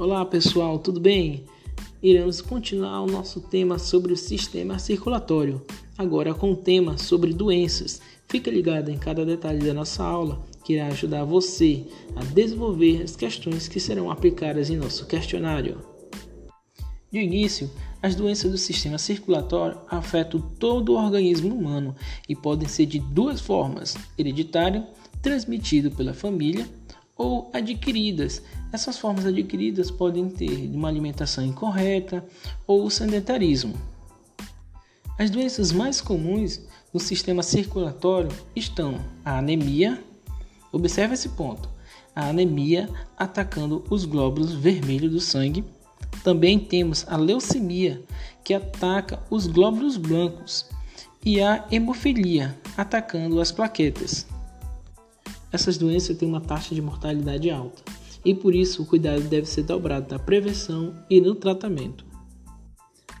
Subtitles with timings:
[0.00, 1.44] Olá pessoal, tudo bem?
[2.02, 5.60] Iremos continuar o nosso tema sobre o sistema circulatório,
[5.98, 8.00] agora com o tema sobre doenças.
[8.26, 11.84] Fica ligado em cada detalhe da nossa aula, que irá ajudar você
[12.16, 15.82] a desenvolver as questões que serão aplicadas em nosso questionário.
[17.12, 17.70] De início,
[18.02, 21.94] as doenças do sistema circulatório afetam todo o organismo humano
[22.26, 24.82] e podem ser de duas formas: hereditário,
[25.20, 26.66] transmitido pela família,
[27.20, 28.40] ou adquiridas.
[28.72, 32.24] Essas formas adquiridas podem ter uma alimentação incorreta
[32.66, 33.74] ou o sedentarismo.
[35.18, 36.62] As doenças mais comuns
[36.94, 40.02] no sistema circulatório estão a anemia,
[40.72, 41.68] observe esse ponto,
[42.16, 42.88] a anemia
[43.18, 45.62] atacando os glóbulos vermelhos do sangue.
[46.24, 48.02] Também temos a leucemia,
[48.42, 50.64] que ataca os glóbulos brancos,
[51.22, 54.26] e a hemofilia, atacando as plaquetas.
[55.52, 57.82] Essas doenças têm uma taxa de mortalidade alta
[58.24, 62.04] e por isso o cuidado deve ser dobrado na prevenção e no tratamento.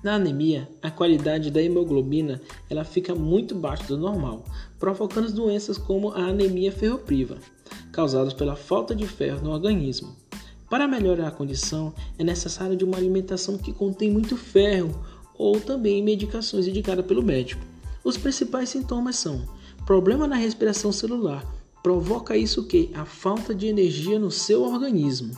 [0.02, 4.44] Na anemia, a qualidade da hemoglobina ela fica muito baixa do normal,
[4.78, 7.36] provocando doenças como a anemia ferropriva,
[7.92, 10.16] causadas pela falta de ferro no organismo.
[10.70, 15.04] Para melhorar a condição, é necessário de uma alimentação que contém muito ferro
[15.36, 17.62] ou também medicações indicadas pelo médico.
[18.02, 19.44] Os principais sintomas são
[19.84, 21.44] problema na respiração celular,
[21.82, 25.32] Provoca isso que a falta de energia no seu organismo.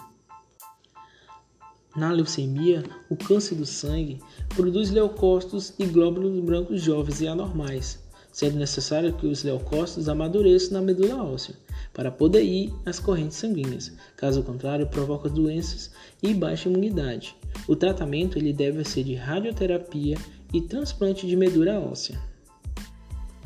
[1.95, 4.19] Na leucemia, o câncer do sangue
[4.57, 8.01] produz leucócitos e glóbulos brancos jovens e anormais,
[8.33, 11.55] sendo necessário que os leucócitos amadureçam na medula óssea
[11.93, 13.93] para poder ir às correntes sanguíneas.
[14.17, 15.91] Caso contrário, provoca doenças
[16.23, 17.37] e baixa imunidade.
[17.69, 20.17] O tratamento ele deve ser de radioterapia
[20.53, 22.32] e transplante de medula óssea.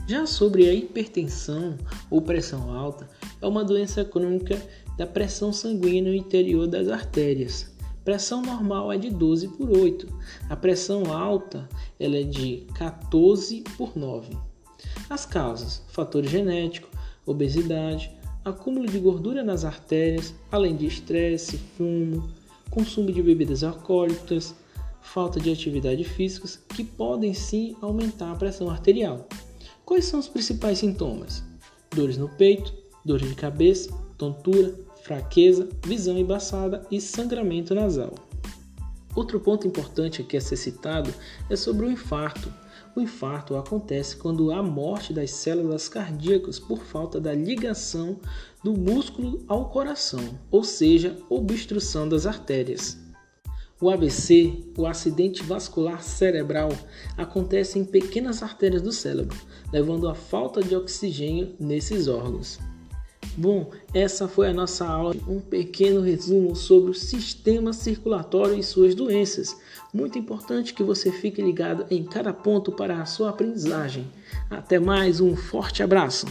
[0.08, 1.76] Já sobre a hipertensão
[2.08, 3.08] ou pressão alta,
[3.42, 4.56] é uma doença crônica
[4.96, 7.74] da pressão sanguínea no interior das artérias.
[8.04, 10.06] Pressão normal é de 12 por 8.
[10.48, 14.36] A pressão alta ela é de 14 por 9.
[15.10, 16.88] As causas: fator genético,
[17.26, 18.12] obesidade,
[18.44, 22.31] acúmulo de gordura nas artérias, além de estresse, fumo,
[22.70, 24.54] consumo de bebidas alcoólicas,
[25.02, 29.26] falta de atividade física, que podem sim aumentar a pressão arterial.
[29.86, 31.44] Quais são os principais sintomas?
[31.94, 32.74] Dores no peito,
[33.04, 33.88] dores de cabeça,
[34.19, 34.74] tontura,
[35.04, 38.12] fraqueza, visão embaçada e sangramento nasal.
[39.14, 41.14] Outro ponto importante que é ser citado
[41.48, 42.52] é sobre o infarto.
[42.96, 48.19] O infarto acontece quando há morte das células cardíacas por falta da ligação
[48.64, 53.06] do músculo ao coração, ou seja, obstrução das artérias.
[53.78, 56.70] O AVC, o acidente vascular cerebral,
[57.14, 59.37] acontece em pequenas artérias do cérebro,
[59.70, 62.59] levando à falta de oxigênio nesses órgãos.
[63.37, 68.94] Bom, essa foi a nossa aula, um pequeno resumo sobre o sistema circulatório e suas
[68.94, 69.54] doenças.
[69.93, 74.06] Muito importante que você fique ligado em cada ponto para a sua aprendizagem.
[74.48, 76.26] Até mais, um forte abraço!